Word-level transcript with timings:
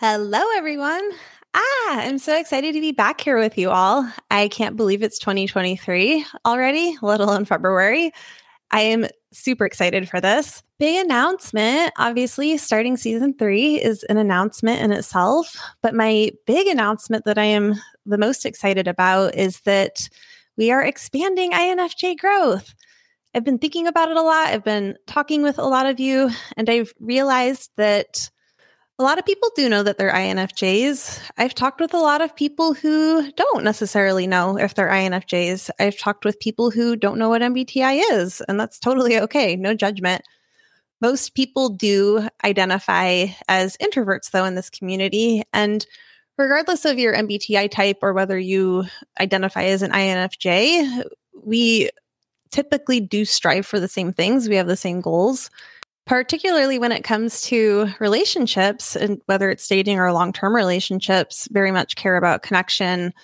Hello, 0.00 0.40
everyone. 0.56 1.10
Ah, 1.52 2.00
I'm 2.00 2.16
so 2.16 2.34
excited 2.34 2.72
to 2.72 2.80
be 2.80 2.90
back 2.90 3.20
here 3.20 3.38
with 3.38 3.58
you 3.58 3.68
all. 3.68 4.10
I 4.30 4.48
can't 4.48 4.74
believe 4.74 5.02
it's 5.02 5.18
2023 5.18 6.24
already, 6.46 6.96
let 7.02 7.20
alone 7.20 7.44
February. 7.44 8.10
I 8.70 8.80
am 8.80 9.08
super 9.34 9.66
excited 9.66 10.08
for 10.08 10.18
this. 10.18 10.62
Big 10.78 11.04
announcement. 11.04 11.92
Obviously, 11.98 12.56
starting 12.56 12.96
season 12.96 13.34
three 13.38 13.74
is 13.74 14.02
an 14.04 14.16
announcement 14.16 14.80
in 14.80 14.90
itself. 14.90 15.54
But 15.82 15.94
my 15.94 16.30
big 16.46 16.66
announcement 16.66 17.26
that 17.26 17.36
I 17.36 17.44
am 17.44 17.74
the 18.06 18.16
most 18.16 18.46
excited 18.46 18.88
about 18.88 19.34
is 19.34 19.60
that 19.66 20.08
we 20.56 20.70
are 20.70 20.82
expanding 20.82 21.52
INFJ 21.52 22.16
growth. 22.16 22.74
I've 23.34 23.44
been 23.44 23.58
thinking 23.58 23.86
about 23.86 24.10
it 24.10 24.16
a 24.16 24.22
lot. 24.22 24.46
I've 24.46 24.64
been 24.64 24.96
talking 25.06 25.42
with 25.42 25.58
a 25.58 25.68
lot 25.68 25.84
of 25.84 26.00
you, 26.00 26.30
and 26.56 26.70
I've 26.70 26.94
realized 27.00 27.72
that 27.76 28.30
a 29.00 29.02
lot 29.02 29.18
of 29.18 29.24
people 29.24 29.48
do 29.56 29.66
know 29.70 29.82
that 29.82 29.96
they're 29.96 30.12
INFJs. 30.12 31.20
I've 31.38 31.54
talked 31.54 31.80
with 31.80 31.94
a 31.94 31.98
lot 31.98 32.20
of 32.20 32.36
people 32.36 32.74
who 32.74 33.32
don't 33.32 33.64
necessarily 33.64 34.26
know 34.26 34.58
if 34.58 34.74
they're 34.74 34.90
INFJs. 34.90 35.70
I've 35.80 35.96
talked 35.96 36.26
with 36.26 36.38
people 36.38 36.70
who 36.70 36.96
don't 36.96 37.18
know 37.18 37.30
what 37.30 37.40
MBTI 37.40 38.02
is, 38.12 38.42
and 38.42 38.60
that's 38.60 38.78
totally 38.78 39.18
okay. 39.18 39.56
No 39.56 39.72
judgment. 39.72 40.20
Most 41.00 41.34
people 41.34 41.70
do 41.70 42.28
identify 42.44 43.28
as 43.48 43.74
introverts, 43.78 44.32
though, 44.32 44.44
in 44.44 44.54
this 44.54 44.68
community. 44.68 45.44
And 45.54 45.86
regardless 46.36 46.84
of 46.84 46.98
your 46.98 47.14
MBTI 47.14 47.70
type 47.70 48.00
or 48.02 48.12
whether 48.12 48.38
you 48.38 48.84
identify 49.18 49.64
as 49.64 49.80
an 49.80 49.92
INFJ, 49.92 51.04
we 51.42 51.88
typically 52.50 53.00
do 53.00 53.24
strive 53.24 53.64
for 53.64 53.80
the 53.80 53.88
same 53.88 54.12
things. 54.12 54.46
We 54.46 54.56
have 54.56 54.66
the 54.66 54.76
same 54.76 55.00
goals 55.00 55.48
particularly 56.10 56.76
when 56.76 56.90
it 56.90 57.04
comes 57.04 57.42
to 57.42 57.88
relationships 58.00 58.96
and 58.96 59.20
whether 59.26 59.48
it's 59.48 59.68
dating 59.68 60.00
or 60.00 60.12
long 60.12 60.32
term 60.32 60.52
relationships, 60.56 61.46
very 61.52 61.70
much 61.70 61.94
care 61.94 62.16
about 62.16 62.42
connection, 62.42 63.14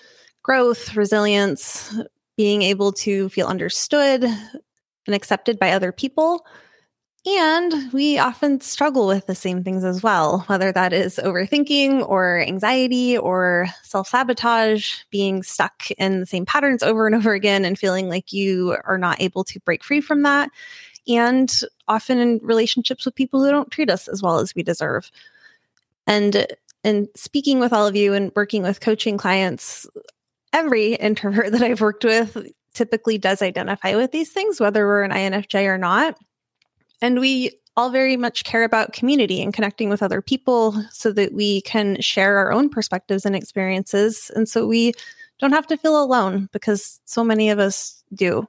growth, 0.41 0.95
resilience, 0.95 1.93
being 2.37 2.61
able 2.61 2.93
to 2.93 3.27
feel 3.27 3.47
understood 3.47 4.23
and 4.23 5.13
accepted 5.13 5.59
by 5.59 5.73
other 5.73 5.91
people. 5.91 6.45
And 7.25 7.91
we 7.91 8.19
often 8.19 8.61
struggle 8.61 9.05
with 9.05 9.27
the 9.27 9.35
same 9.35 9.65
things 9.65 9.83
as 9.83 10.01
well, 10.01 10.45
whether 10.47 10.71
that 10.71 10.93
is 10.93 11.19
overthinking 11.21 12.07
or 12.07 12.39
anxiety 12.39 13.17
or 13.17 13.67
self 13.83 14.07
sabotage, 14.07 15.01
being 15.11 15.43
stuck 15.43 15.91
in 15.97 16.21
the 16.21 16.25
same 16.25 16.45
patterns 16.45 16.83
over 16.83 17.05
and 17.05 17.15
over 17.15 17.33
again 17.33 17.65
and 17.65 17.77
feeling 17.77 18.07
like 18.07 18.31
you 18.31 18.77
are 18.85 18.97
not 18.97 19.19
able 19.21 19.43
to 19.43 19.59
break 19.59 19.83
free 19.83 19.99
from 19.99 20.21
that 20.21 20.49
and 21.07 21.51
often 21.87 22.19
in 22.19 22.39
relationships 22.41 23.05
with 23.05 23.15
people 23.15 23.43
who 23.43 23.51
don't 23.51 23.71
treat 23.71 23.89
us 23.89 24.07
as 24.07 24.21
well 24.21 24.39
as 24.39 24.53
we 24.55 24.63
deserve. 24.63 25.11
And 26.05 26.47
and 26.83 27.07
speaking 27.15 27.59
with 27.59 27.73
all 27.73 27.87
of 27.87 27.95
you 27.95 28.13
and 28.13 28.31
working 28.35 28.63
with 28.63 28.79
coaching 28.79 29.17
clients, 29.17 29.87
every 30.53 30.95
introvert 30.95 31.51
that 31.51 31.61
I've 31.61 31.81
worked 31.81 32.03
with 32.03 32.37
typically 32.73 33.17
does 33.17 33.41
identify 33.41 33.95
with 33.95 34.11
these 34.11 34.31
things, 34.31 34.59
whether 34.59 34.85
we're 34.85 35.03
an 35.03 35.11
INFJ 35.11 35.65
or 35.65 35.77
not. 35.77 36.17
And 37.01 37.19
we 37.19 37.51
all 37.75 37.89
very 37.91 38.17
much 38.17 38.43
care 38.43 38.63
about 38.63 38.93
community 38.93 39.41
and 39.41 39.53
connecting 39.53 39.89
with 39.89 40.01
other 40.01 40.21
people 40.21 40.83
so 40.91 41.11
that 41.11 41.33
we 41.33 41.61
can 41.61 41.99
share 42.01 42.37
our 42.37 42.51
own 42.51 42.69
perspectives 42.69 43.25
and 43.25 43.35
experiences. 43.35 44.31
And 44.35 44.49
so 44.49 44.65
we 44.65 44.93
don't 45.39 45.53
have 45.53 45.67
to 45.67 45.77
feel 45.77 46.01
alone 46.01 46.49
because 46.51 46.99
so 47.05 47.23
many 47.23 47.51
of 47.51 47.59
us 47.59 48.03
do. 48.13 48.47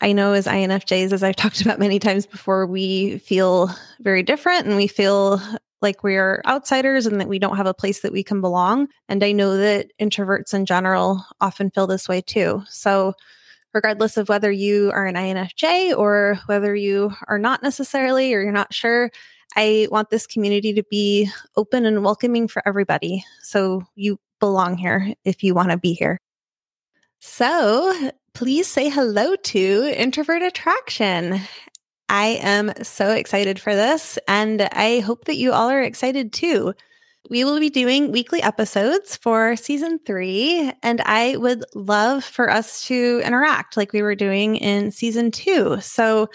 I 0.00 0.12
know 0.12 0.32
as 0.32 0.46
INFJs, 0.46 1.12
as 1.12 1.22
I've 1.22 1.36
talked 1.36 1.60
about 1.60 1.78
many 1.78 1.98
times 1.98 2.26
before, 2.26 2.66
we 2.66 3.18
feel 3.18 3.70
very 4.00 4.22
different 4.22 4.66
and 4.66 4.76
we 4.76 4.86
feel 4.86 5.40
like 5.82 6.02
we're 6.02 6.42
outsiders 6.46 7.06
and 7.06 7.20
that 7.20 7.28
we 7.28 7.38
don't 7.38 7.56
have 7.56 7.66
a 7.66 7.74
place 7.74 8.00
that 8.00 8.12
we 8.12 8.22
can 8.22 8.40
belong. 8.40 8.88
And 9.08 9.22
I 9.22 9.32
know 9.32 9.56
that 9.56 9.88
introverts 10.00 10.52
in 10.54 10.66
general 10.66 11.24
often 11.40 11.70
feel 11.70 11.86
this 11.86 12.08
way 12.08 12.20
too. 12.20 12.62
So, 12.68 13.14
regardless 13.72 14.16
of 14.16 14.28
whether 14.28 14.50
you 14.50 14.90
are 14.92 15.06
an 15.06 15.14
INFJ 15.14 15.96
or 15.96 16.38
whether 16.46 16.74
you 16.74 17.12
are 17.28 17.38
not 17.38 17.62
necessarily 17.62 18.34
or 18.34 18.42
you're 18.42 18.52
not 18.52 18.74
sure, 18.74 19.10
I 19.56 19.88
want 19.90 20.10
this 20.10 20.26
community 20.26 20.72
to 20.74 20.82
be 20.90 21.30
open 21.56 21.86
and 21.86 22.04
welcoming 22.04 22.48
for 22.48 22.66
everybody. 22.66 23.24
So, 23.42 23.84
you 23.94 24.18
belong 24.38 24.76
here 24.76 25.14
if 25.24 25.42
you 25.42 25.54
want 25.54 25.70
to 25.70 25.76
be 25.76 25.92
here. 25.92 26.18
So, 27.20 28.10
please 28.32 28.66
say 28.66 28.88
hello 28.88 29.36
to 29.36 29.94
Introvert 29.94 30.40
Attraction. 30.40 31.38
I 32.08 32.38
am 32.40 32.72
so 32.82 33.10
excited 33.10 33.60
for 33.60 33.74
this, 33.74 34.18
and 34.26 34.62
I 34.72 35.00
hope 35.00 35.26
that 35.26 35.36
you 35.36 35.52
all 35.52 35.68
are 35.68 35.82
excited 35.82 36.32
too. 36.32 36.72
We 37.28 37.44
will 37.44 37.60
be 37.60 37.68
doing 37.68 38.10
weekly 38.10 38.42
episodes 38.42 39.16
for 39.16 39.54
season 39.54 40.00
three, 40.06 40.72
and 40.82 41.02
I 41.02 41.36
would 41.36 41.62
love 41.74 42.24
for 42.24 42.50
us 42.50 42.86
to 42.86 43.20
interact 43.22 43.76
like 43.76 43.92
we 43.92 44.00
were 44.00 44.14
doing 44.14 44.56
in 44.56 44.90
season 44.90 45.30
two. 45.30 45.78
So, 45.82 46.28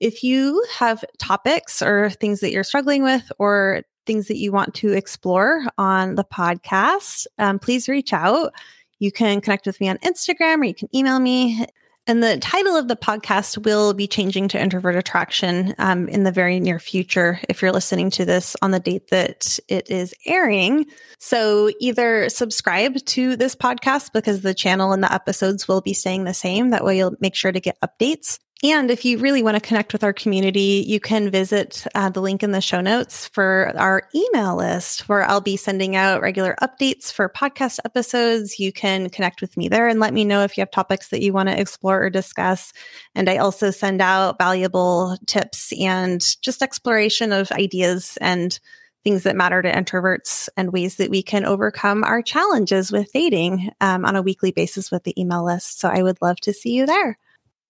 if 0.00 0.24
you 0.24 0.64
have 0.76 1.04
topics 1.18 1.80
or 1.80 2.10
things 2.10 2.40
that 2.40 2.50
you're 2.50 2.64
struggling 2.64 3.04
with, 3.04 3.30
or 3.38 3.84
things 4.06 4.26
that 4.26 4.38
you 4.38 4.50
want 4.50 4.74
to 4.74 4.92
explore 4.92 5.64
on 5.78 6.16
the 6.16 6.24
podcast, 6.24 7.26
um, 7.38 7.60
please 7.60 7.88
reach 7.88 8.12
out. 8.12 8.52
You 9.02 9.10
can 9.10 9.40
connect 9.40 9.66
with 9.66 9.80
me 9.80 9.88
on 9.88 9.98
Instagram 9.98 10.60
or 10.60 10.64
you 10.64 10.74
can 10.74 10.88
email 10.94 11.18
me. 11.18 11.66
And 12.06 12.22
the 12.22 12.38
title 12.38 12.76
of 12.76 12.86
the 12.86 12.94
podcast 12.94 13.64
will 13.64 13.94
be 13.94 14.06
changing 14.06 14.46
to 14.48 14.62
Introvert 14.62 14.94
Attraction 14.94 15.74
um, 15.78 16.06
in 16.06 16.22
the 16.22 16.30
very 16.30 16.60
near 16.60 16.78
future 16.78 17.40
if 17.48 17.60
you're 17.60 17.72
listening 17.72 18.10
to 18.10 18.24
this 18.24 18.54
on 18.62 18.70
the 18.70 18.78
date 18.78 19.08
that 19.08 19.58
it 19.66 19.90
is 19.90 20.14
airing. 20.24 20.86
So 21.18 21.72
either 21.80 22.28
subscribe 22.28 23.04
to 23.06 23.34
this 23.34 23.56
podcast 23.56 24.12
because 24.12 24.42
the 24.42 24.54
channel 24.54 24.92
and 24.92 25.02
the 25.02 25.12
episodes 25.12 25.66
will 25.66 25.80
be 25.80 25.94
staying 25.94 26.22
the 26.22 26.32
same. 26.32 26.70
That 26.70 26.84
way 26.84 26.96
you'll 26.96 27.16
make 27.18 27.34
sure 27.34 27.50
to 27.50 27.60
get 27.60 27.80
updates. 27.80 28.38
And 28.64 28.92
if 28.92 29.04
you 29.04 29.18
really 29.18 29.42
want 29.42 29.56
to 29.56 29.60
connect 29.60 29.92
with 29.92 30.04
our 30.04 30.12
community, 30.12 30.84
you 30.86 31.00
can 31.00 31.30
visit 31.30 31.84
uh, 31.96 32.10
the 32.10 32.20
link 32.20 32.44
in 32.44 32.52
the 32.52 32.60
show 32.60 32.80
notes 32.80 33.26
for 33.26 33.72
our 33.76 34.04
email 34.14 34.54
list 34.54 35.08
where 35.08 35.24
I'll 35.24 35.40
be 35.40 35.56
sending 35.56 35.96
out 35.96 36.20
regular 36.20 36.54
updates 36.62 37.12
for 37.12 37.28
podcast 37.28 37.80
episodes. 37.84 38.60
You 38.60 38.72
can 38.72 39.10
connect 39.10 39.40
with 39.40 39.56
me 39.56 39.66
there 39.66 39.88
and 39.88 39.98
let 39.98 40.14
me 40.14 40.24
know 40.24 40.44
if 40.44 40.56
you 40.56 40.60
have 40.60 40.70
topics 40.70 41.08
that 41.08 41.22
you 41.22 41.32
want 41.32 41.48
to 41.48 41.60
explore 41.60 42.04
or 42.04 42.10
discuss. 42.10 42.72
And 43.16 43.28
I 43.28 43.38
also 43.38 43.72
send 43.72 44.00
out 44.00 44.38
valuable 44.38 45.18
tips 45.26 45.72
and 45.80 46.24
just 46.40 46.62
exploration 46.62 47.32
of 47.32 47.50
ideas 47.50 48.16
and 48.20 48.60
things 49.02 49.24
that 49.24 49.34
matter 49.34 49.60
to 49.60 49.72
introverts 49.72 50.48
and 50.56 50.72
ways 50.72 50.96
that 50.96 51.10
we 51.10 51.24
can 51.24 51.44
overcome 51.44 52.04
our 52.04 52.22
challenges 52.22 52.92
with 52.92 53.12
dating 53.12 53.70
um, 53.80 54.04
on 54.04 54.14
a 54.14 54.22
weekly 54.22 54.52
basis 54.52 54.92
with 54.92 55.02
the 55.02 55.20
email 55.20 55.44
list. 55.44 55.80
So 55.80 55.88
I 55.88 56.04
would 56.04 56.22
love 56.22 56.36
to 56.42 56.52
see 56.52 56.74
you 56.74 56.86
there. 56.86 57.18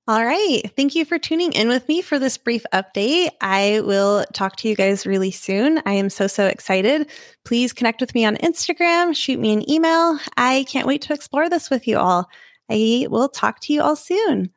All 0.08 0.24
right. 0.24 0.62
Thank 0.74 0.96
you 0.96 1.04
for 1.04 1.16
tuning 1.16 1.52
in 1.52 1.68
with 1.68 1.86
me 1.86 2.02
for 2.02 2.18
this 2.18 2.36
brief 2.36 2.64
update. 2.72 3.28
I 3.40 3.82
will 3.84 4.24
talk 4.32 4.56
to 4.56 4.68
you 4.68 4.74
guys 4.74 5.06
really 5.06 5.30
soon. 5.30 5.80
I 5.86 5.92
am 5.92 6.10
so, 6.10 6.26
so 6.26 6.46
excited. 6.46 7.08
Please 7.44 7.72
connect 7.72 8.00
with 8.00 8.12
me 8.12 8.24
on 8.24 8.36
Instagram, 8.38 9.14
shoot 9.14 9.38
me 9.38 9.52
an 9.52 9.70
email. 9.70 10.18
I 10.36 10.64
can't 10.66 10.88
wait 10.88 11.02
to 11.02 11.12
explore 11.12 11.48
this 11.48 11.70
with 11.70 11.86
you 11.86 11.98
all. 11.98 12.28
I 12.68 13.06
will 13.10 13.28
talk 13.28 13.60
to 13.60 13.72
you 13.72 13.80
all 13.80 13.94
soon. 13.94 14.50